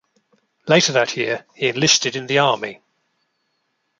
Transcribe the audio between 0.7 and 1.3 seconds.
that